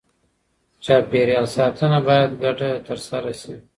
[0.83, 3.55] چاپېریال ساتنه باید ګډه ترسره شي.